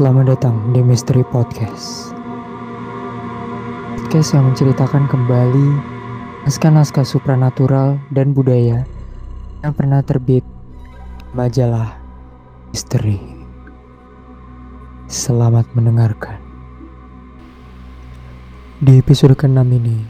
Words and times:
Selamat 0.00 0.32
datang 0.32 0.72
di 0.72 0.80
Mystery 0.80 1.20
Podcast. 1.28 2.16
Podcast 4.00 4.32
yang 4.32 4.48
menceritakan 4.48 5.04
kembali 5.04 5.68
naskah-naskah 6.48 7.04
supranatural 7.04 8.00
dan 8.08 8.32
budaya 8.32 8.88
yang 9.60 9.76
pernah 9.76 10.00
terbit 10.00 10.40
majalah 11.36 12.00
Misteri. 12.72 13.20
Selamat 15.04 15.68
mendengarkan. 15.76 16.40
Di 18.80 19.04
episode 19.04 19.36
ke-6 19.36 19.68
ini, 19.68 20.00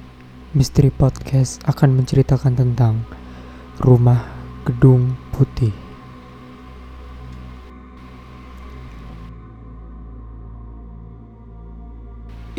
Misteri 0.54 0.94
Podcast 0.94 1.66
akan 1.66 1.98
menceritakan 1.98 2.54
tentang 2.54 3.02
rumah 3.82 4.22
gedung 4.62 5.18
putih. 5.34 5.89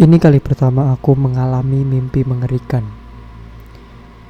Ini 0.01 0.17
kali 0.17 0.41
pertama 0.41 0.89
aku 0.97 1.13
mengalami 1.13 1.85
mimpi 1.85 2.25
mengerikan. 2.25 2.81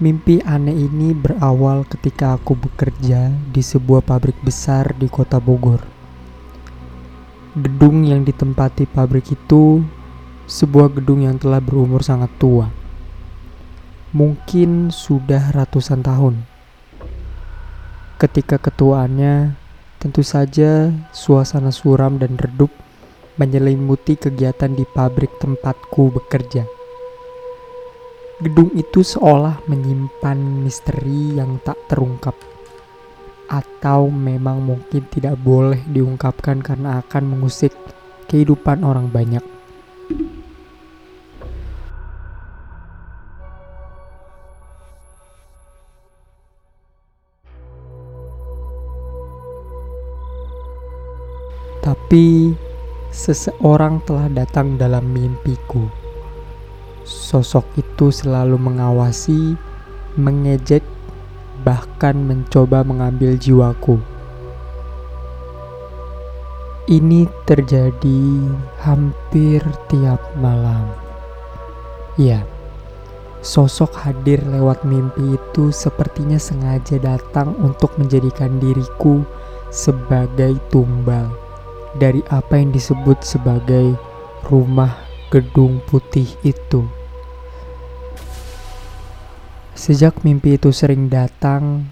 Mimpi 0.04 0.44
aneh 0.44 0.76
ini 0.76 1.16
berawal 1.16 1.88
ketika 1.88 2.36
aku 2.36 2.60
bekerja 2.60 3.32
di 3.32 3.64
sebuah 3.64 4.04
pabrik 4.04 4.36
besar 4.44 4.92
di 5.00 5.08
kota 5.08 5.40
Bogor. 5.40 5.80
Gedung 7.56 8.04
yang 8.04 8.28
ditempati 8.28 8.84
pabrik 8.84 9.32
itu 9.32 9.80
sebuah 10.44 10.92
gedung 10.92 11.24
yang 11.24 11.40
telah 11.40 11.64
berumur 11.64 12.04
sangat 12.04 12.36
tua. 12.36 12.68
Mungkin 14.12 14.92
sudah 14.92 15.56
ratusan 15.56 16.04
tahun. 16.04 16.44
Ketika 18.20 18.60
ketuaannya, 18.60 19.56
tentu 20.04 20.20
saja 20.20 20.92
suasana 21.16 21.72
suram 21.72 22.20
dan 22.20 22.36
redup 22.36 22.76
menyelimuti 23.40 24.20
kegiatan 24.20 24.72
di 24.76 24.84
pabrik 24.84 25.40
tempatku 25.40 26.12
bekerja. 26.12 26.68
Gedung 28.42 28.74
itu 28.74 29.06
seolah 29.06 29.62
menyimpan 29.70 30.66
misteri 30.66 31.38
yang 31.38 31.62
tak 31.62 31.78
terungkap, 31.86 32.34
atau 33.46 34.10
memang 34.10 34.64
mungkin 34.66 35.06
tidak 35.14 35.38
boleh 35.38 35.78
diungkapkan 35.86 36.64
karena 36.66 37.06
akan 37.06 37.38
mengusik 37.38 37.76
kehidupan 38.26 38.82
orang 38.82 39.12
banyak. 39.14 39.46
Tapi 51.82 52.54
seseorang 53.12 54.00
telah 54.08 54.32
datang 54.32 54.80
dalam 54.80 55.04
mimpiku. 55.12 55.92
Sosok 57.04 57.68
itu 57.76 58.08
selalu 58.08 58.56
mengawasi, 58.56 59.60
mengejek, 60.16 60.82
bahkan 61.68 62.16
mencoba 62.16 62.88
mengambil 62.88 63.36
jiwaku. 63.36 64.00
Ini 66.88 67.28
terjadi 67.44 68.24
hampir 68.80 69.60
tiap 69.92 70.20
malam. 70.40 70.88
Ya, 72.16 72.44
sosok 73.44 73.92
hadir 74.02 74.40
lewat 74.48 74.88
mimpi 74.88 75.36
itu 75.36 75.72
sepertinya 75.72 76.40
sengaja 76.40 76.96
datang 77.00 77.54
untuk 77.60 77.92
menjadikan 78.00 78.60
diriku 78.60 79.24
sebagai 79.72 80.60
tumbal 80.68 81.41
dari 81.96 82.24
apa 82.32 82.56
yang 82.56 82.72
disebut 82.72 83.20
sebagai 83.24 84.00
rumah 84.48 84.96
gedung 85.32 85.84
putih 85.88 86.28
itu. 86.44 86.88
Sejak 89.76 90.22
mimpi 90.22 90.60
itu 90.60 90.70
sering 90.70 91.10
datang, 91.10 91.90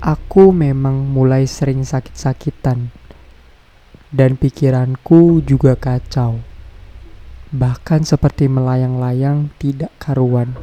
aku 0.00 0.54
memang 0.54 1.04
mulai 1.10 1.44
sering 1.44 1.84
sakit-sakitan, 1.84 2.88
dan 4.08 4.40
pikiranku 4.40 5.44
juga 5.44 5.76
kacau, 5.76 6.40
bahkan 7.52 8.06
seperti 8.06 8.48
melayang-layang 8.48 9.52
tidak 9.60 9.92
karuan. 10.00 10.56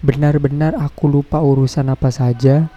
Benar-benar 0.00 0.78
aku 0.78 1.10
lupa 1.10 1.42
urusan 1.42 1.90
apa 1.90 2.08
saja 2.14 2.70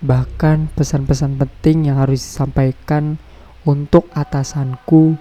Bahkan 0.00 0.72
pesan-pesan 0.72 1.36
penting 1.36 1.92
yang 1.92 2.00
harus 2.00 2.24
disampaikan 2.24 3.20
untuk 3.68 4.08
atasanku 4.16 5.20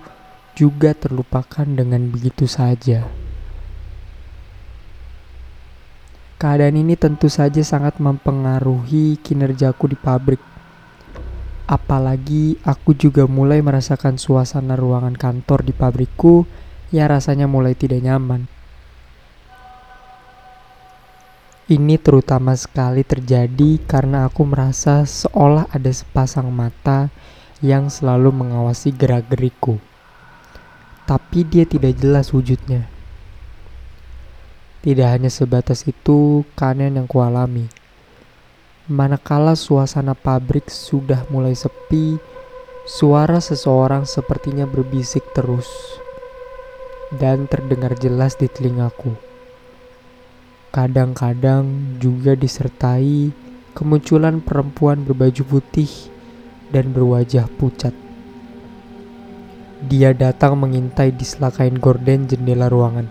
juga 0.56 0.96
terlupakan 0.96 1.68
dengan 1.68 2.08
begitu 2.08 2.48
saja. 2.48 3.04
Keadaan 6.40 6.80
ini 6.80 6.96
tentu 6.96 7.28
saja 7.28 7.60
sangat 7.60 8.00
mempengaruhi 8.00 9.20
kinerjaku 9.20 9.92
di 9.92 10.00
pabrik. 10.00 10.40
Apalagi 11.68 12.56
aku 12.64 12.96
juga 12.96 13.28
mulai 13.28 13.60
merasakan 13.60 14.16
suasana 14.16 14.80
ruangan 14.80 15.20
kantor 15.20 15.68
di 15.68 15.76
pabrikku 15.76 16.48
yang 16.96 17.12
rasanya 17.12 17.52
mulai 17.52 17.76
tidak 17.76 18.00
nyaman. 18.00 18.59
Ini 21.69 22.02
terutama 22.02 22.57
sekali 22.57 23.06
terjadi 23.06 23.78
karena 23.85 24.25
aku 24.25 24.41
merasa 24.41 25.06
seolah 25.06 25.69
ada 25.69 25.94
sepasang 25.94 26.50
mata 26.50 27.13
yang 27.62 27.94
selalu 27.94 28.34
mengawasi 28.34 28.90
gerak-geriku. 28.90 29.78
Tapi 31.06 31.46
dia 31.46 31.69
tidak 31.69 32.02
jelas 32.02 32.34
wujudnya. 32.34 32.90
Tidak 34.81 35.07
hanya 35.13 35.30
sebatas 35.30 35.85
itu 35.85 36.41
kanen 36.57 36.97
yang 36.97 37.06
kualami. 37.06 37.69
Manakala 38.90 39.53
suasana 39.53 40.18
pabrik 40.18 40.74
sudah 40.74 41.30
mulai 41.30 41.53
sepi, 41.53 42.18
suara 42.90 43.38
seseorang 43.38 44.09
sepertinya 44.09 44.66
berbisik 44.66 45.22
terus 45.38 45.69
dan 47.13 47.46
terdengar 47.46 47.94
jelas 47.94 48.34
di 48.34 48.50
telingaku 48.50 49.29
kadang-kadang 50.69 51.97
juga 51.97 52.38
disertai 52.38 53.34
kemunculan 53.74 54.38
perempuan 54.38 55.02
berbaju 55.02 55.57
putih 55.57 55.90
dan 56.69 56.94
berwajah 56.94 57.50
pucat. 57.57 57.94
Dia 59.80 60.13
datang 60.13 60.59
mengintai 60.59 61.09
di 61.16 61.25
selakain 61.25 61.80
gorden 61.80 62.30
jendela 62.30 62.69
ruangan, 62.69 63.07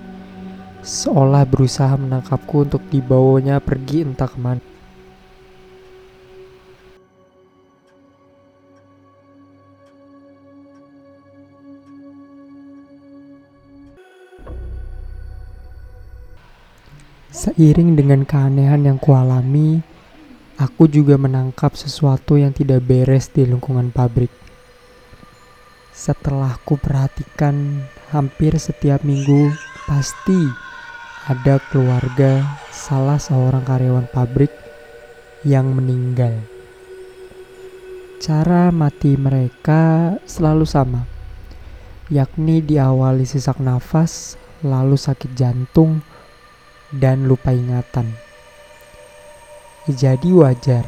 seolah 0.84 1.42
berusaha 1.48 1.96
menangkapku 1.98 2.68
untuk 2.68 2.82
dibawanya 2.92 3.58
pergi 3.58 4.06
entah 4.06 4.30
ke 4.30 4.38
mana. 4.38 4.77
Seiring 17.28 17.92
dengan 17.92 18.24
keanehan 18.24 18.88
yang 18.88 18.96
kualami, 18.96 19.84
aku 20.56 20.88
juga 20.88 21.20
menangkap 21.20 21.76
sesuatu 21.76 22.40
yang 22.40 22.56
tidak 22.56 22.80
beres 22.88 23.28
di 23.28 23.44
lingkungan 23.44 23.92
pabrik. 23.92 24.32
Setelah 25.92 26.56
ku 26.64 26.80
perhatikan 26.80 27.84
hampir 28.08 28.56
setiap 28.56 29.04
minggu, 29.04 29.52
pasti 29.84 30.40
ada 31.28 31.60
keluarga 31.68 32.48
salah 32.72 33.20
seorang 33.20 33.60
karyawan 33.60 34.08
pabrik 34.08 34.48
yang 35.44 35.68
meninggal. 35.76 36.32
Cara 38.24 38.72
mati 38.72 39.20
mereka 39.20 40.16
selalu 40.24 40.64
sama, 40.64 41.04
yakni 42.08 42.64
diawali 42.64 43.28
sesak 43.28 43.60
nafas, 43.60 44.40
lalu 44.64 44.96
sakit 44.96 45.36
jantung, 45.36 46.00
dan 46.94 47.28
lupa 47.28 47.52
ingatan. 47.52 48.08
Jadi 49.88 50.32
wajar. 50.36 50.84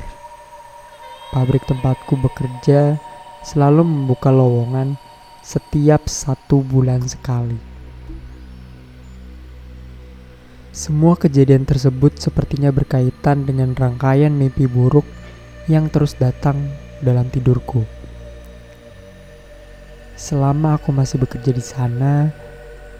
Pabrik 1.33 1.65
tempatku 1.65 2.21
bekerja 2.21 3.01
selalu 3.41 3.87
membuka 3.87 4.29
lowongan 4.29 4.99
setiap 5.41 6.05
satu 6.05 6.61
bulan 6.61 7.01
sekali. 7.09 7.57
Semua 10.71 11.19
kejadian 11.19 11.67
tersebut 11.67 12.21
sepertinya 12.21 12.71
berkaitan 12.71 13.43
dengan 13.43 13.75
rangkaian 13.75 14.31
mimpi 14.31 14.71
buruk 14.71 15.03
yang 15.67 15.91
terus 15.91 16.15
datang 16.15 16.71
dalam 17.03 17.27
tidurku. 17.33 17.83
Selama 20.15 20.77
aku 20.77 20.93
masih 20.93 21.17
bekerja 21.17 21.51
di 21.51 21.65
sana, 21.65 22.29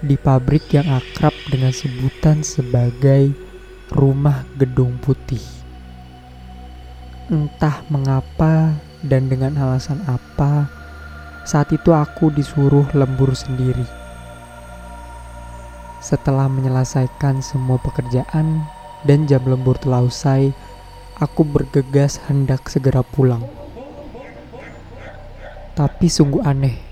di 0.01 0.17
pabrik 0.17 0.69
yang 0.73 0.89
akrab 0.89 1.33
dengan 1.49 1.73
sebutan 1.73 2.45
sebagai 2.45 3.33
rumah 3.93 4.45
gedung 4.57 4.97
putih. 5.01 5.43
Entah 7.31 7.85
mengapa 7.89 8.75
dan 9.07 9.31
dengan 9.31 9.55
alasan 9.55 10.03
apa, 10.11 10.81
Saat 11.41 11.73
itu 11.73 11.91
aku 11.97 12.29
disuruh 12.31 12.85
lembur 12.93 13.33
sendiri. 13.33 13.83
Setelah 16.05 16.47
menyelesaikan 16.53 17.41
semua 17.41 17.81
pekerjaan 17.81 18.65
dan 19.09 19.25
jam 19.25 19.41
lembur 19.49 19.81
telah 19.81 20.05
usai, 20.05 20.53
aku 21.17 21.45
bergegas 21.45 22.21
hendak 22.29 22.69
segera 22.69 23.01
pulang. 23.01 23.41
Tapi 25.73 26.07
sungguh 26.13 26.45
aneh. 26.45 26.90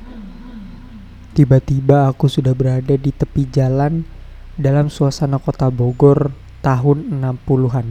Tiba-tiba 1.36 2.08
aku 2.08 2.30
sudah 2.30 2.56
berada 2.56 2.96
di 2.96 3.12
tepi 3.12 3.44
jalan 3.48 4.04
dalam 4.56 4.88
suasana 4.88 5.36
kota 5.36 5.68
Bogor 5.68 6.32
tahun 6.64 7.20
60-an. 7.20 7.86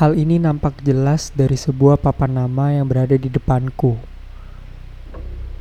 Hal 0.00 0.16
ini 0.16 0.40
nampak 0.40 0.80
jelas 0.80 1.28
dari 1.36 1.60
sebuah 1.60 2.00
papan 2.00 2.40
nama 2.40 2.72
yang 2.72 2.88
berada 2.88 3.20
di 3.20 3.28
depanku. 3.28 4.00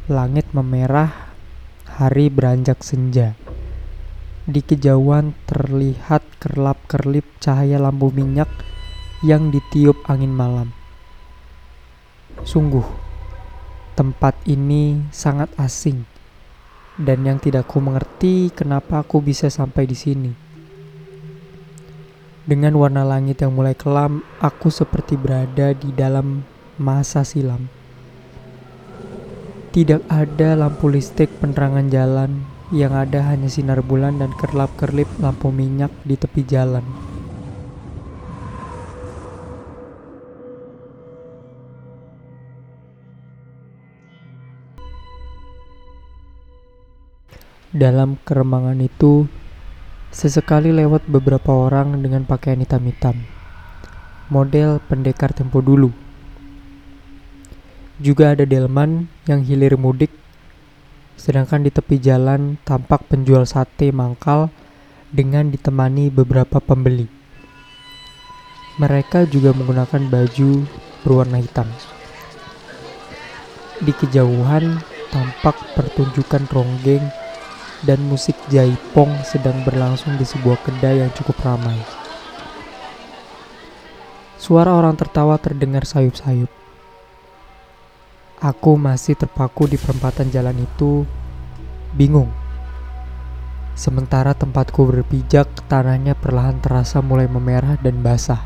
Langit 0.07 0.48
memerah, 0.56 1.36
hari 1.86 2.31
beranjak 2.31 2.80
senja. 2.81 3.36
Di 4.48 4.63
kejauhan 4.63 5.36
terlihat 5.45 6.24
kerlap-kerlip 6.40 7.28
cahaya 7.44 7.78
lampu 7.78 8.10
minyak 8.16 8.50
yang 9.22 9.52
ditiup 9.52 10.00
angin 10.07 10.31
malam. 10.31 10.72
Sungguh, 12.48 13.09
tempat 14.00 14.31
ini 14.48 15.12
sangat 15.12 15.51
asing, 15.60 16.07
dan 16.96 17.19
yang 17.28 17.36
tidak 17.36 17.68
ku 17.68 17.84
mengerti 17.84 18.48
kenapa 18.48 19.04
aku 19.04 19.19
bisa 19.19 19.51
sampai 19.51 19.84
di 19.84 19.92
sini. 19.92 20.31
Dengan 22.48 22.80
warna 22.80 23.04
langit 23.04 23.44
yang 23.44 23.51
mulai 23.51 23.75
kelam, 23.75 24.24
aku 24.40 24.72
seperti 24.72 25.19
berada 25.19 25.75
di 25.75 25.92
dalam 25.92 26.48
masa 26.80 27.28
silam. 27.28 27.68
Tidak 29.75 30.07
ada 30.07 30.56
lampu 30.56 30.88
listrik 30.88 31.28
penerangan 31.44 31.92
jalan, 31.92 32.40
yang 32.72 32.95
ada 32.95 33.28
hanya 33.28 33.52
sinar 33.52 33.84
bulan 33.84 34.16
dan 34.16 34.31
kerlap-kerlip 34.40 35.12
lampu 35.19 35.52
minyak 35.52 35.92
di 36.07 36.16
tepi 36.16 36.48
jalan. 36.48 37.09
Dalam 47.69 48.18
keremangan 48.25 48.81
itu, 48.81 49.30
sesekali 50.10 50.74
lewat 50.74 51.06
beberapa 51.06 51.54
orang 51.54 52.01
dengan 52.01 52.25
pakaian 52.25 52.57
hitam-hitam. 52.57 53.13
Model 54.33 54.81
pendekar 54.89 55.38
tempo 55.38 55.62
dulu. 55.62 55.94
Juga 58.01 58.33
ada 58.33 58.42
delman 58.42 59.06
yang 59.30 59.45
hilir 59.45 59.77
mudik, 59.77 60.10
sedangkan 61.13 61.62
di 61.62 61.69
tepi 61.69 62.01
jalan 62.01 62.57
tampak 62.66 63.06
penjual 63.06 63.45
sate 63.45 63.94
mangkal 63.94 64.50
dengan 65.13 65.54
ditemani 65.54 66.10
beberapa 66.10 66.57
pembeli. 66.57 67.06
Mereka 68.81 69.30
juga 69.30 69.54
menggunakan 69.54 70.10
baju 70.10 70.66
berwarna 71.06 71.38
hitam. 71.38 71.69
Di 73.77 73.94
kejauhan 73.94 74.81
tampak 75.13 75.54
pertunjukan 75.77 76.50
ronggeng 76.50 77.19
dan 77.88 78.00
musik 78.08 78.36
jaipong 78.52 79.12
sedang 79.24 79.64
berlangsung 79.64 80.20
di 80.20 80.26
sebuah 80.28 80.60
kedai 80.64 81.00
yang 81.00 81.12
cukup 81.16 81.40
ramai. 81.44 81.80
Suara 84.40 84.76
orang 84.76 84.96
tertawa 84.96 85.36
terdengar 85.36 85.84
sayup-sayup. 85.84 86.48
Aku 88.40 88.80
masih 88.80 89.20
terpaku 89.20 89.68
di 89.68 89.76
perempatan 89.76 90.31
jalan 90.31 90.56
itu, 90.64 91.04
bingung. 91.92 92.31
Sementara 93.76 94.31
tempatku 94.31 94.88
berpijak, 94.88 95.68
tanahnya 95.68 96.16
perlahan 96.16 96.60
terasa 96.64 97.04
mulai 97.04 97.28
memerah 97.28 97.76
dan 97.84 98.00
basah. 98.00 98.44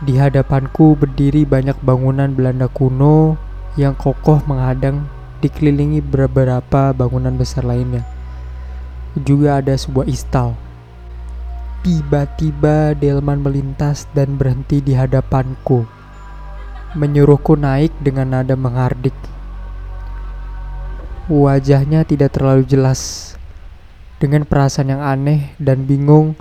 Di 0.00 0.16
hadapanku 0.16 0.96
berdiri 0.96 1.44
banyak 1.44 1.76
bangunan 1.84 2.32
Belanda 2.32 2.72
kuno 2.72 3.36
yang 3.76 3.92
kokoh 3.92 4.40
menghadang 4.48 5.04
dikelilingi 5.40 6.04
beberapa 6.04 6.92
bangunan 6.92 7.34
besar 7.34 7.64
lainnya. 7.64 8.04
Juga 9.18 9.58
ada 9.58 9.74
sebuah 9.74 10.06
istal. 10.06 10.54
Tiba-tiba 11.80 12.92
Delman 12.92 13.40
melintas 13.40 14.04
dan 14.12 14.36
berhenti 14.36 14.84
di 14.84 14.92
hadapanku. 14.92 15.88
Menyuruhku 16.92 17.56
naik 17.56 17.90
dengan 18.04 18.36
nada 18.36 18.52
menghardik. 18.54 19.16
Wajahnya 21.26 22.04
tidak 22.04 22.36
terlalu 22.36 22.68
jelas. 22.68 23.32
Dengan 24.20 24.44
perasaan 24.44 24.92
yang 24.92 25.00
aneh 25.00 25.56
dan 25.56 25.88
bingung, 25.88 26.36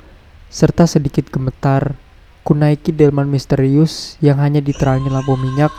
serta 0.52 0.84
sedikit 0.84 1.32
gemetar, 1.32 1.96
ku 2.44 2.58
naiki 2.58 2.92
delman 2.92 3.30
misterius 3.30 4.20
yang 4.20 4.42
hanya 4.44 4.60
diterangi 4.60 5.08
lampu 5.08 5.38
minyak 5.40 5.72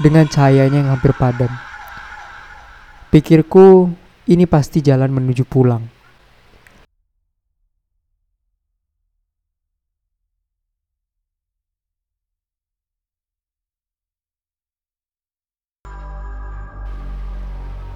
dengan 0.00 0.26
cahayanya 0.26 0.82
yang 0.82 0.90
hampir 0.96 1.14
padam. 1.14 1.65
Pikirku, 3.16 3.88
ini 4.28 4.44
pasti 4.44 4.84
jalan 4.84 5.08
menuju 5.08 5.48
pulang. 5.48 5.80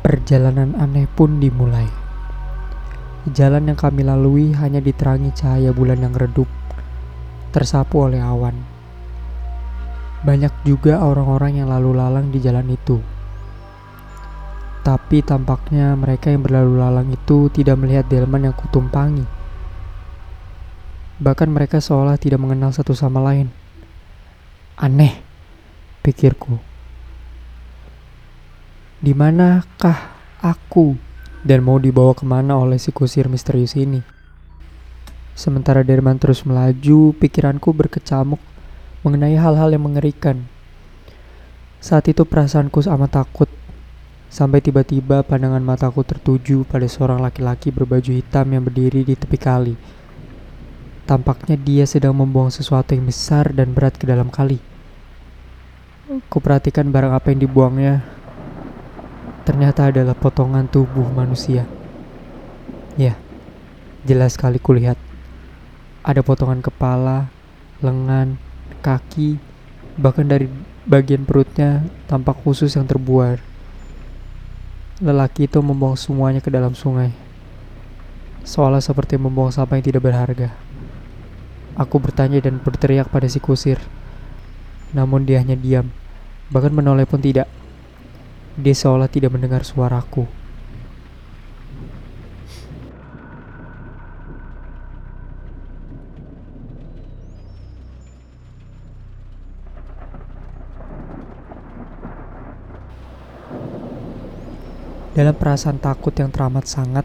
Perjalanan 0.00 0.72
aneh 0.80 1.04
pun 1.04 1.36
dimulai. 1.36 1.84
Jalan 3.28 3.68
yang 3.68 3.76
kami 3.76 4.00
lalui 4.00 4.56
hanya 4.56 4.80
diterangi 4.80 5.36
cahaya 5.36 5.76
bulan 5.76 6.00
yang 6.00 6.16
redup, 6.16 6.48
tersapu 7.52 8.08
oleh 8.08 8.24
awan. 8.24 8.56
Banyak 10.24 10.64
juga 10.64 11.04
orang-orang 11.04 11.60
yang 11.60 11.68
lalu 11.68 11.92
lalang 11.92 12.32
di 12.32 12.40
jalan 12.40 12.72
itu. 12.72 13.19
Tapi 14.90 15.22
tampaknya 15.22 15.94
mereka 15.94 16.34
yang 16.34 16.42
berlalu 16.42 16.82
lalang 16.82 17.14
itu 17.14 17.46
tidak 17.54 17.78
melihat 17.78 18.10
delman 18.10 18.50
yang 18.50 18.56
kutumpangi. 18.58 19.22
Bahkan 21.22 21.46
mereka 21.46 21.78
seolah 21.78 22.18
tidak 22.18 22.42
mengenal 22.42 22.74
satu 22.74 22.90
sama 22.90 23.22
lain. 23.22 23.54
Aneh, 24.74 25.22
pikirku. 26.02 26.58
Di 28.98 29.14
manakah 29.14 30.10
aku 30.42 30.98
dan 31.46 31.62
mau 31.62 31.78
dibawa 31.78 32.10
ke 32.10 32.26
mana 32.26 32.58
oleh 32.58 32.82
si 32.82 32.90
kusir 32.90 33.30
misterius 33.30 33.78
ini? 33.78 34.02
Sementara 35.38 35.86
Derman 35.86 36.18
terus 36.18 36.42
melaju, 36.42 37.14
pikiranku 37.14 37.70
berkecamuk 37.70 38.42
mengenai 39.06 39.38
hal-hal 39.38 39.70
yang 39.70 39.86
mengerikan. 39.86 40.50
Saat 41.78 42.10
itu 42.10 42.26
perasaanku 42.26 42.82
amat 42.90 43.22
takut 43.22 43.59
Sampai 44.30 44.62
tiba-tiba 44.62 45.26
pandangan 45.26 45.58
mataku 45.58 46.06
tertuju 46.06 46.62
pada 46.62 46.86
seorang 46.86 47.18
laki-laki 47.18 47.74
berbaju 47.74 48.14
hitam 48.14 48.46
yang 48.54 48.62
berdiri 48.62 49.02
di 49.02 49.18
tepi 49.18 49.34
kali. 49.34 49.74
Tampaknya 51.02 51.58
dia 51.58 51.82
sedang 51.82 52.14
membuang 52.14 52.54
sesuatu 52.54 52.94
yang 52.94 53.10
besar 53.10 53.50
dan 53.50 53.74
berat 53.74 53.98
ke 53.98 54.06
dalam 54.06 54.30
kali. 54.30 54.62
Kuperhatikan 56.30 56.94
barang 56.94 57.10
apa 57.10 57.34
yang 57.34 57.42
dibuangnya. 57.42 58.06
Ternyata 59.42 59.90
adalah 59.90 60.14
potongan 60.14 60.70
tubuh 60.70 61.10
manusia. 61.10 61.66
Ya, 62.94 63.18
jelas 64.06 64.38
sekali 64.38 64.62
kulihat. 64.62 64.94
Ada 66.06 66.22
potongan 66.22 66.62
kepala, 66.62 67.34
lengan, 67.82 68.38
kaki, 68.78 69.42
bahkan 69.98 70.30
dari 70.30 70.46
bagian 70.86 71.26
perutnya 71.26 71.82
tampak 72.06 72.38
khusus 72.46 72.78
yang 72.78 72.86
terbuar 72.86 73.49
Lelaki 75.00 75.48
itu 75.48 75.64
membuang 75.64 75.96
semuanya 75.96 76.44
ke 76.44 76.52
dalam 76.52 76.76
sungai. 76.76 77.08
Seolah 78.44 78.84
seperti 78.84 79.16
membuang 79.16 79.48
sampah 79.48 79.80
yang 79.80 79.86
tidak 79.88 80.04
berharga. 80.04 80.52
Aku 81.72 81.96
bertanya 81.96 82.36
dan 82.44 82.60
berteriak 82.60 83.08
pada 83.08 83.24
si 83.24 83.40
kusir. 83.40 83.80
Namun 84.92 85.24
dia 85.24 85.40
hanya 85.40 85.56
diam, 85.56 85.88
bahkan 86.52 86.76
menoleh 86.76 87.08
pun 87.08 87.16
tidak. 87.16 87.48
Dia 88.60 88.76
seolah 88.76 89.08
tidak 89.08 89.32
mendengar 89.32 89.64
suaraku. 89.64 90.28
Dalam 105.20 105.36
perasaan 105.36 105.76
takut 105.76 106.16
yang 106.16 106.32
teramat 106.32 106.64
sangat, 106.64 107.04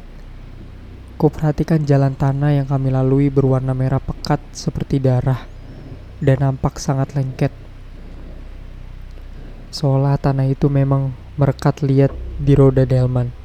ku 1.20 1.28
perhatikan 1.28 1.84
jalan 1.84 2.16
tanah 2.16 2.64
yang 2.64 2.64
kami 2.64 2.88
lalui 2.88 3.28
berwarna 3.28 3.76
merah 3.76 4.00
pekat 4.00 4.40
seperti 4.56 5.04
darah 5.04 5.44
dan 6.24 6.40
nampak 6.40 6.80
sangat 6.80 7.12
lengket. 7.12 7.52
Seolah 9.68 10.16
tanah 10.16 10.48
itu 10.48 10.72
memang 10.72 11.12
merekat 11.36 11.84
liat 11.84 12.16
di 12.40 12.56
roda 12.56 12.88
delman. 12.88 13.36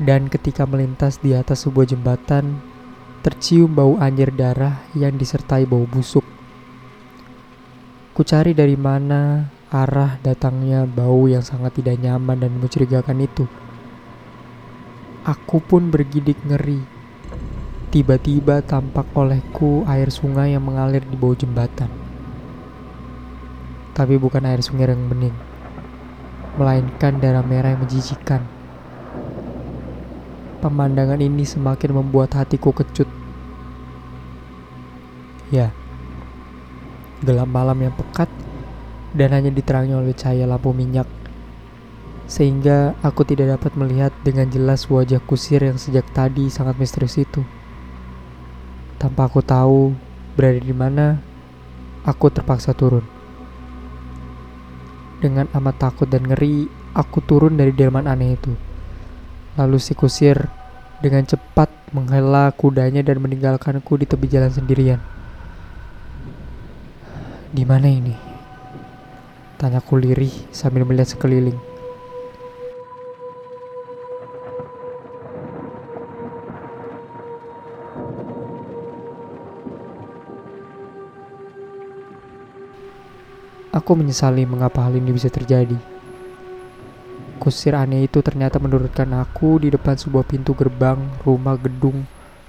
Dan 0.00 0.32
ketika 0.32 0.64
melintas 0.64 1.20
di 1.20 1.36
atas 1.36 1.68
sebuah 1.68 1.84
jembatan, 1.84 2.56
tercium 3.20 3.68
bau 3.76 4.00
anjir 4.00 4.32
darah 4.32 4.80
yang 4.96 5.20
disertai 5.20 5.68
bau 5.68 5.84
busuk. 5.84 6.24
Kucari 8.16 8.56
dari 8.56 8.80
mana 8.80 9.52
arah 9.74 10.22
datangnya 10.22 10.86
bau 10.86 11.26
yang 11.26 11.42
sangat 11.42 11.82
tidak 11.82 11.98
nyaman 11.98 12.38
dan 12.38 12.54
mencurigakan 12.62 13.26
itu. 13.26 13.50
Aku 15.26 15.58
pun 15.58 15.90
bergidik 15.90 16.38
ngeri. 16.46 16.78
Tiba-tiba 17.90 18.62
tampak 18.62 19.10
olehku 19.18 19.82
air 19.90 20.14
sungai 20.14 20.54
yang 20.54 20.62
mengalir 20.62 21.02
di 21.02 21.18
bawah 21.18 21.34
jembatan. 21.34 21.90
Tapi 23.98 24.14
bukan 24.14 24.46
air 24.46 24.62
sungai 24.62 24.90
yang 24.90 25.10
bening, 25.10 25.34
melainkan 26.54 27.18
darah 27.18 27.42
merah 27.42 27.74
yang 27.74 27.82
menjijikan. 27.82 28.46
Pemandangan 30.62 31.18
ini 31.18 31.42
semakin 31.42 31.98
membuat 31.98 32.34
hatiku 32.38 32.70
kecut. 32.70 33.06
Ya, 35.50 35.70
gelap 37.22 37.46
malam 37.46 37.78
yang 37.78 37.94
pekat 37.94 38.43
dan 39.14 39.30
hanya 39.32 39.54
diterangi 39.54 39.94
oleh 39.94 40.12
cahaya 40.12 40.44
lampu 40.44 40.74
minyak 40.74 41.06
sehingga 42.24 42.96
aku 43.04 43.22
tidak 43.28 43.60
dapat 43.60 43.76
melihat 43.76 44.12
dengan 44.24 44.48
jelas 44.48 44.88
wajah 44.88 45.20
kusir 45.20 45.60
yang 45.60 45.76
sejak 45.76 46.08
tadi 46.16 46.48
sangat 46.48 46.80
misterius 46.80 47.20
itu. 47.20 47.44
Tanpa 48.96 49.28
aku 49.28 49.44
tahu 49.44 49.92
berada 50.32 50.60
di 50.60 50.72
mana, 50.72 51.20
aku 52.08 52.32
terpaksa 52.32 52.72
turun. 52.72 53.04
Dengan 55.20 55.48
amat 55.52 55.76
takut 55.76 56.08
dan 56.08 56.24
ngeri, 56.24 56.68
aku 56.96 57.20
turun 57.24 57.60
dari 57.60 57.72
delman 57.72 58.08
aneh 58.08 58.36
itu. 58.36 58.52
Lalu 59.60 59.76
si 59.76 59.92
kusir 59.92 60.48
dengan 61.04 61.28
cepat 61.28 61.68
menghela 61.92 62.48
kudanya 62.56 63.04
dan 63.04 63.20
meninggalkanku 63.20 64.00
di 64.00 64.08
tepi 64.08 64.26
jalan 64.32 64.50
sendirian. 64.50 65.00
Di 67.54 67.62
mana 67.62 67.86
ini? 67.86 68.33
Tanyaku 69.54 70.02
lirih 70.02 70.34
sambil 70.50 70.82
melihat 70.82 71.14
sekeliling. 71.14 71.54
Aku 83.70 83.94
menyesali 83.94 84.42
mengapa 84.42 84.82
hal 84.86 84.98
ini 84.98 85.14
bisa 85.14 85.30
terjadi. 85.30 85.78
Kusir 87.38 87.78
aneh 87.78 88.10
itu 88.10 88.22
ternyata 88.26 88.58
menurutkan 88.58 89.10
aku 89.14 89.62
di 89.62 89.70
depan 89.70 89.94
sebuah 89.94 90.26
pintu 90.26 90.54
gerbang 90.58 90.98
rumah 91.22 91.54
gedung 91.54 92.02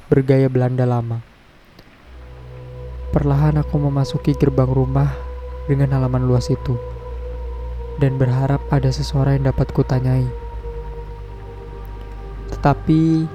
bergaya 0.09 0.49
Belanda 0.49 0.89
lama. 0.89 1.21
Perlahan 3.13 3.61
aku 3.61 3.77
memasuki 3.77 4.33
gerbang 4.33 4.69
rumah 4.73 5.13
dengan 5.69 5.93
halaman 5.97 6.25
luas 6.25 6.49
itu 6.49 6.94
dan 7.99 8.19
berharap 8.19 8.59
ada 8.71 8.91
seseorang 8.91 9.39
yang 9.39 9.55
dapat 9.55 9.71
kutanyai. 9.71 10.27
Tetapi 12.51 13.27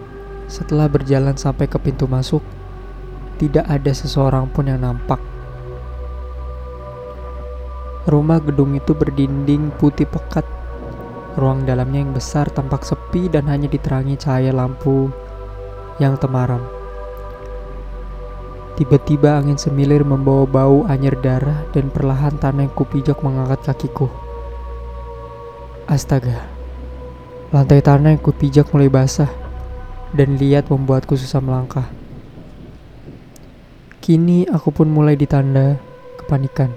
setelah 0.51 0.91
berjalan 0.91 1.39
sampai 1.39 1.71
ke 1.71 1.79
pintu 1.79 2.11
masuk, 2.11 2.43
tidak 3.39 3.65
ada 3.71 3.93
seseorang 3.95 4.51
pun 4.51 4.69
yang 4.69 4.83
nampak. 4.83 5.23
Rumah 8.11 8.43
gedung 8.43 8.75
itu 8.75 8.91
berdinding 8.97 9.71
putih 9.79 10.09
pekat. 10.09 10.43
Ruang 11.39 11.63
dalamnya 11.63 12.03
yang 12.03 12.11
besar 12.11 12.51
tampak 12.51 12.83
sepi 12.83 13.31
dan 13.31 13.47
hanya 13.47 13.71
diterangi 13.71 14.19
cahaya 14.19 14.51
lampu 14.51 15.09
yang 16.03 16.19
temaram. 16.19 16.59
Tiba-tiba 18.75 19.37
angin 19.39 19.61
semilir 19.61 20.03
membawa 20.03 20.49
bau 20.49 20.89
anyir 20.89 21.15
darah 21.21 21.63
dan 21.77 21.93
perlahan 21.93 22.35
tanah 22.41 22.67
yang 22.67 22.75
kupijak 22.75 23.21
mengangkat 23.21 23.61
kakiku. 23.63 24.09
Astaga, 25.91 26.47
lantai 27.51 27.83
tanah 27.83 28.15
yang 28.15 28.23
kupijak 28.23 28.71
mulai 28.71 28.87
basah 28.87 29.27
dan 30.15 30.39
lihat 30.39 30.71
membuatku 30.71 31.19
susah 31.19 31.43
melangkah. 31.43 31.91
Kini 33.99 34.47
aku 34.47 34.71
pun 34.71 34.87
mulai 34.87 35.19
ditanda 35.19 35.83
kepanikan. 36.15 36.71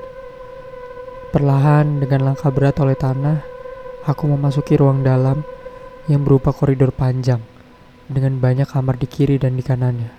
Perlahan 1.30 2.02
dengan 2.02 2.34
langkah 2.34 2.50
berat 2.50 2.74
oleh 2.82 2.98
tanah, 2.98 3.46
aku 4.02 4.34
memasuki 4.34 4.82
ruang 4.82 5.06
dalam 5.06 5.46
yang 6.10 6.26
berupa 6.26 6.50
koridor 6.50 6.90
panjang 6.90 7.46
dengan 8.10 8.42
banyak 8.42 8.66
kamar 8.66 8.98
di 8.98 9.06
kiri 9.06 9.38
dan 9.38 9.54
di 9.54 9.62
kanannya. 9.62 10.10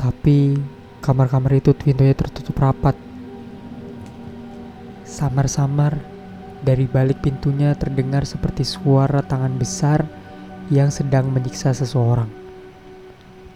Tapi 0.00 0.56
kamar-kamar 1.04 1.52
itu 1.52 1.76
pintunya 1.76 2.16
tertutup 2.16 2.56
rapat. 2.56 2.96
Samar-samar 5.04 6.09
dari 6.60 6.84
balik 6.84 7.24
pintunya 7.24 7.72
terdengar 7.72 8.28
seperti 8.28 8.68
suara 8.68 9.24
tangan 9.24 9.56
besar 9.56 10.04
yang 10.68 10.92
sedang 10.92 11.32
menyiksa 11.32 11.72
seseorang. 11.72 12.28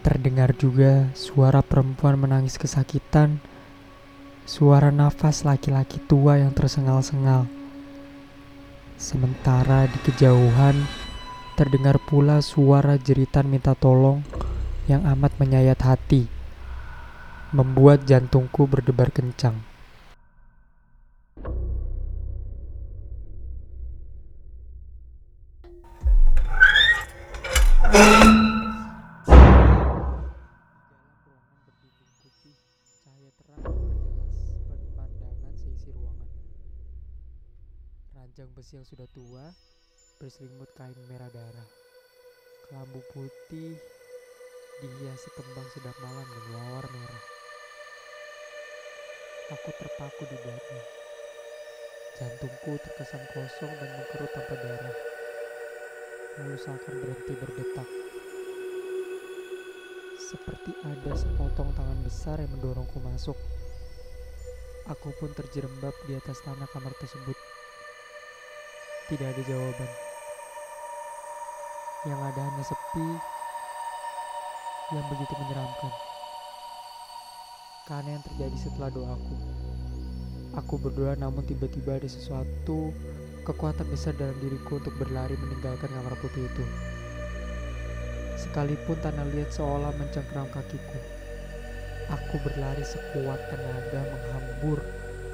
Terdengar 0.01 0.53
juga 0.57 1.09
suara 1.17 1.65
perempuan 1.65 2.17
menangis 2.17 2.61
kesakitan 2.61 3.41
suara 4.45 4.93
nafas 4.93 5.41
laki-laki 5.41 5.97
tua 6.05 6.37
yang 6.37 6.53
tersengal-sengal. 6.53 7.49
Sementara 8.95 9.89
di 9.89 9.97
kejauhan 10.05 10.77
terdengar 11.57 11.97
pula 12.05 12.45
suara 12.45 13.01
jeritan 13.01 13.49
minta 13.49 13.73
tolong 13.73 14.21
yang 14.85 15.01
amat 15.17 15.33
menyayat 15.41 15.81
hati, 15.81 16.29
membuat 17.49 18.05
jantungku 18.05 18.69
berdebar 18.69 19.09
kencang. 19.09 19.74
Besi 38.65 38.81
yang 38.81 38.89
sudah 38.89 39.05
tua 39.13 39.45
berselimut 40.17 40.65
kain 40.73 40.97
merah 41.05 41.29
darah. 41.29 41.69
Kelambu 42.65 42.97
putih 43.13 43.77
dihiasi 44.81 45.29
kembang 45.37 45.69
sedap 45.69 45.93
malam 46.01 46.25
dan 46.25 46.45
lawar 46.49 46.81
merah. 46.89 47.23
Aku 49.53 49.69
terpaku 49.69 50.23
di 50.33 50.37
buatnya. 50.41 50.83
Jantungku 52.17 52.81
terkesan 52.81 53.21
kosong 53.37 53.69
dan 53.69 53.89
mengkerut 54.01 54.33
tanpa 54.33 54.55
darah. 54.57 54.97
Lalu 56.41 56.57
seakan 56.57 56.95
berhenti 57.05 57.33
berdetak. 57.37 57.89
Seperti 60.17 60.73
ada 60.89 61.13
sepotong 61.13 61.69
tangan 61.77 62.01
besar 62.01 62.41
yang 62.41 62.49
mendorongku 62.57 62.97
masuk. 62.97 63.37
Aku 64.89 65.13
pun 65.21 65.29
terjerembab 65.37 65.93
di 66.09 66.17
atas 66.17 66.41
tanah 66.41 66.65
kamar 66.73 66.97
tersebut. 66.97 67.54
Tidak 69.05 69.37
ada 69.37 69.43
jawaban. 69.45 69.91
Yang 72.09 72.19
ada 72.25 72.41
hanya 72.41 72.63
sepi 72.65 73.21
yang 74.97 75.05
begitu 75.13 75.29
menyeramkan. 75.45 75.93
Karena 77.85 78.17
yang 78.17 78.23
terjadi 78.25 78.57
setelah 78.57 78.89
doaku. 78.89 79.37
Aku 80.57 80.81
berdoa 80.81 81.13
namun 81.21 81.45
tiba-tiba 81.45 82.01
ada 82.01 82.09
sesuatu 82.09 82.89
kekuatan 83.45 83.85
besar 83.93 84.17
dalam 84.17 84.33
diriku 84.41 84.81
untuk 84.81 84.97
berlari 84.97 85.37
meninggalkan 85.37 85.93
kamar 85.93 86.17
putih 86.25 86.49
itu. 86.49 86.65
Sekalipun 88.41 88.97
tanah 89.05 89.29
liat 89.37 89.53
seolah 89.53 89.93
mencengkeram 90.01 90.49
kakiku. 90.49 90.97
Aku 92.09 92.41
berlari 92.41 92.81
sekuat 92.81 93.37
tenaga 93.53 94.01
menghambur 94.01 94.81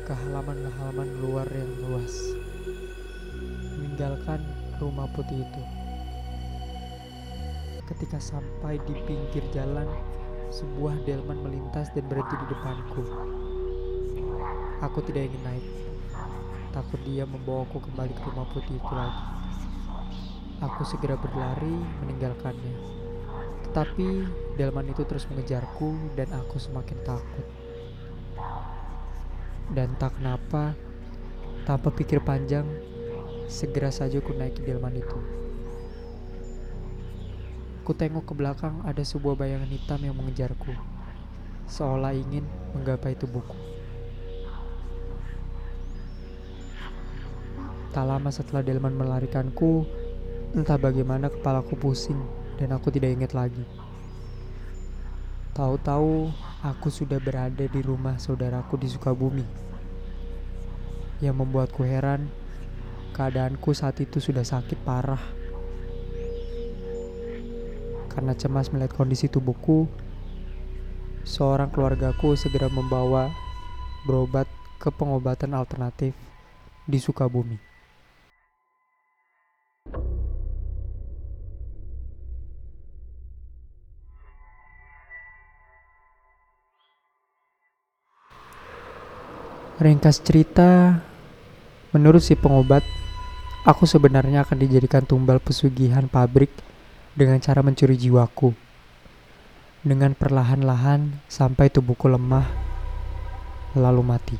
ke 0.03 0.11
halaman-halaman 0.11 1.07
luar 1.23 1.47
yang 1.55 1.71
luas 1.87 2.40
meninggalkan 4.01 4.41
rumah 4.81 5.05
putih 5.13 5.45
itu. 5.45 5.63
Ketika 7.85 8.17
sampai 8.17 8.81
di 8.89 8.97
pinggir 9.05 9.45
jalan, 9.53 9.85
sebuah 10.49 11.05
delman 11.05 11.37
melintas 11.45 11.93
dan 11.93 12.09
berhenti 12.09 12.33
di 12.33 12.47
depanku. 12.49 13.05
Aku 14.81 15.05
tidak 15.05 15.29
ingin 15.29 15.45
naik. 15.45 15.65
Takut 16.73 16.97
dia 17.05 17.29
membawaku 17.29 17.77
kembali 17.77 18.09
ke 18.17 18.21
rumah 18.25 18.49
putih 18.49 18.73
itu 18.73 18.89
lagi. 18.89 19.21
Aku 20.65 20.81
segera 20.81 21.13
berlari 21.13 21.77
meninggalkannya. 22.01 22.73
Tetapi 23.69 24.07
delman 24.57 24.89
itu 24.89 25.05
terus 25.05 25.29
mengejarku 25.29 25.93
dan 26.17 26.25
aku 26.33 26.57
semakin 26.57 26.97
takut. 27.05 27.45
Dan 29.69 29.93
tak 30.01 30.17
kenapa, 30.17 30.73
Tanpa 31.61 31.93
pikir 31.93 32.25
panjang, 32.25 32.65
segera 33.51 33.91
saja 33.91 34.23
ku 34.23 34.31
naiki 34.31 34.63
delman 34.63 34.95
itu. 34.95 35.19
Ku 37.83 37.91
tengok 37.91 38.31
ke 38.31 38.33
belakang 38.33 38.79
ada 38.87 39.03
sebuah 39.03 39.35
bayangan 39.35 39.67
hitam 39.67 39.99
yang 39.99 40.15
mengejarku, 40.15 40.71
seolah 41.67 42.15
ingin 42.15 42.47
menggapai 42.71 43.19
tubuhku. 43.19 43.59
Tak 47.91 48.07
lama 48.07 48.31
setelah 48.31 48.63
delman 48.63 48.95
melarikanku, 48.95 49.83
entah 50.55 50.79
bagaimana 50.79 51.27
kepalaku 51.27 51.75
pusing 51.75 52.23
dan 52.55 52.71
aku 52.71 52.87
tidak 52.87 53.19
ingat 53.19 53.35
lagi. 53.35 53.67
Tahu-tahu 55.51 56.31
aku 56.63 56.87
sudah 56.87 57.19
berada 57.19 57.67
di 57.67 57.81
rumah 57.83 58.15
saudaraku 58.15 58.79
di 58.79 58.87
Sukabumi 58.87 59.43
yang 61.19 61.35
membuatku 61.35 61.83
heran, 61.83 62.31
keadaanku 63.11 63.75
saat 63.75 63.99
itu 63.99 64.17
sudah 64.17 64.43
sakit 64.43 64.79
parah. 64.81 65.21
Karena 68.11 68.35
cemas 68.35 68.71
melihat 68.71 68.91
kondisi 68.95 69.31
tubuhku, 69.31 69.87
seorang 71.23 71.71
keluargaku 71.71 72.35
segera 72.35 72.67
membawa 72.67 73.31
berobat 74.03 74.49
ke 74.81 74.89
pengobatan 74.89 75.53
alternatif 75.53 76.17
di 76.89 76.97
Sukabumi. 76.97 77.71
Ringkas 89.81 90.21
cerita, 90.21 91.01
Menurut 91.91 92.23
si 92.23 92.39
pengobat, 92.39 92.87
aku 93.67 93.83
sebenarnya 93.83 94.47
akan 94.47 94.63
dijadikan 94.63 95.03
tumbal 95.03 95.43
pesugihan 95.43 96.07
pabrik 96.07 96.47
dengan 97.19 97.35
cara 97.43 97.59
mencuri 97.59 97.99
jiwaku. 97.99 98.55
Dengan 99.83 100.15
perlahan-lahan 100.15 101.19
sampai 101.27 101.67
tubuhku 101.67 102.07
lemah, 102.07 102.47
lalu 103.75 104.03
mati. 104.07 104.37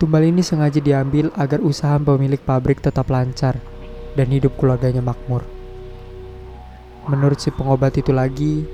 Tumbal 0.00 0.32
ini 0.32 0.40
sengaja 0.40 0.80
diambil 0.80 1.28
agar 1.36 1.60
usaha 1.60 2.00
pemilik 2.00 2.40
pabrik 2.40 2.80
tetap 2.80 3.12
lancar 3.12 3.60
dan 4.16 4.32
hidup 4.32 4.56
keluarganya 4.56 5.04
makmur. 5.04 5.44
Menurut 7.04 7.36
si 7.36 7.52
pengobat 7.52 8.00
itu 8.00 8.16
lagi, 8.16 8.64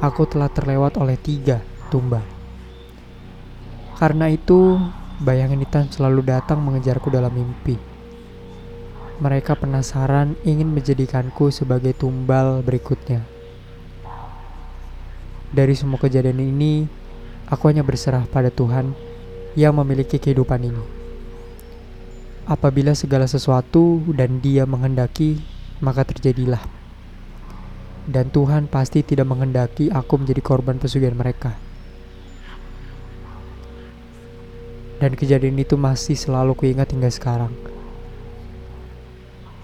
aku 0.00 0.24
telah 0.24 0.48
terlewat 0.48 0.96
oleh 0.96 1.20
tiga 1.20 1.60
tumbal. 1.92 2.24
Karena 4.00 4.30
itu, 4.30 4.78
Bayangan 5.18 5.58
hitam 5.58 5.84
selalu 5.90 6.30
datang 6.30 6.62
mengejarku 6.62 7.10
dalam 7.10 7.34
mimpi. 7.34 7.74
Mereka 9.18 9.58
penasaran 9.58 10.38
ingin 10.46 10.70
menjadikanku 10.70 11.50
sebagai 11.50 11.90
tumbal 11.90 12.62
berikutnya. 12.62 13.26
Dari 15.50 15.74
semua 15.74 15.98
kejadian 15.98 16.38
ini, 16.38 16.86
aku 17.50 17.66
hanya 17.66 17.82
berserah 17.82 18.30
pada 18.30 18.54
Tuhan 18.54 18.94
yang 19.58 19.74
memiliki 19.74 20.22
kehidupan 20.22 20.62
ini. 20.62 20.84
Apabila 22.46 22.94
segala 22.94 23.26
sesuatu 23.26 24.06
dan 24.14 24.38
Dia 24.38 24.70
menghendaki, 24.70 25.42
maka 25.82 26.06
terjadilah. 26.06 26.62
Dan 28.06 28.30
Tuhan 28.30 28.70
pasti 28.70 29.02
tidak 29.02 29.26
menghendaki 29.26 29.90
aku 29.90 30.14
menjadi 30.14 30.46
korban 30.46 30.78
pesugihan 30.78 31.18
mereka. 31.18 31.58
Dan 34.98 35.14
kejadian 35.14 35.58
itu 35.62 35.78
masih 35.78 36.18
selalu 36.18 36.58
kuingat 36.58 36.90
hingga 36.90 37.06
sekarang. 37.10 37.54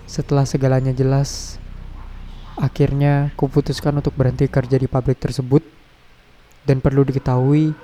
Setelah 0.07 0.47
segalanya 0.47 0.95
jelas, 0.95 1.59
akhirnya 2.55 3.35
kuputuskan 3.35 3.99
untuk 3.99 4.15
berhenti 4.15 4.47
kerja 4.47 4.79
di 4.79 4.87
pabrik 4.87 5.19
tersebut. 5.19 5.67
Dan 6.65 6.79
perlu 6.81 7.03
diketahui, 7.03 7.75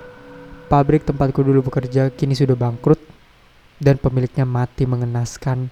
pabrik 0.71 1.03
tempatku 1.03 1.43
dulu 1.43 1.67
bekerja 1.67 2.07
kini 2.09 2.33
sudah 2.33 2.55
bangkrut 2.55 2.97
dan 3.81 3.99
pemiliknya 3.99 4.47
mati 4.47 4.87
mengenaskan 4.87 5.67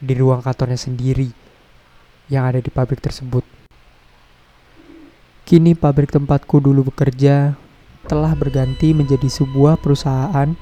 di 0.00 0.12
ruang 0.16 0.40
kantornya 0.40 0.80
sendiri 0.80 1.30
yang 2.32 2.48
ada 2.48 2.58
di 2.58 2.72
pabrik 2.72 2.98
tersebut. 2.98 3.44
Kini 5.44 5.76
pabrik 5.76 6.10
tempatku 6.10 6.58
dulu 6.58 6.88
bekerja 6.88 7.54
telah 8.08 8.32
berganti 8.34 8.96
menjadi 8.96 9.28
sebuah 9.28 9.78
perusahaan 9.78 10.56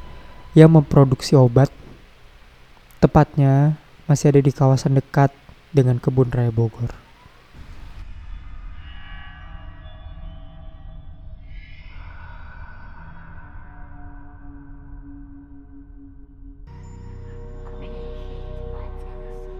yang 0.56 0.72
memproduksi 0.72 1.36
obat. 1.36 1.68
Tepatnya 2.98 3.76
masih 4.08 4.32
ada 4.32 4.40
di 4.40 4.52
kawasan 4.52 4.96
dekat 4.96 5.30
dengan 5.70 6.00
kebun 6.00 6.32
raya 6.32 6.48
Bogor. 6.48 6.90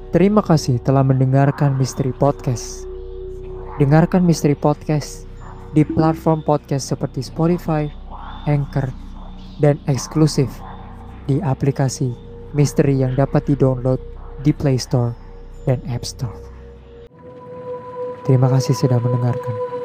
Terima 0.09 0.41
kasih 0.41 0.81
telah 0.81 1.05
mendengarkan 1.05 1.77
Misteri 1.77 2.17
Podcast. 2.17 2.89
Dengarkan 3.77 4.25
Misteri 4.25 4.57
Podcast 4.57 5.29
di 5.77 5.85
platform 5.85 6.41
podcast 6.41 6.89
seperti 6.89 7.21
Spotify, 7.21 7.87
Anchor, 8.49 8.89
dan 9.61 9.77
eksklusif 9.85 10.49
di 11.29 11.45
aplikasi 11.45 12.11
Misteri 12.57 13.05
yang 13.05 13.13
dapat 13.13 13.45
di-download 13.45 14.01
di 14.41 14.57
Play 14.57 14.81
Store 14.81 15.13
dan 15.69 15.85
App 15.85 16.09
Store. 16.09 16.33
Terima 18.25 18.49
kasih 18.49 18.73
sudah 18.73 18.97
mendengarkan. 18.97 19.78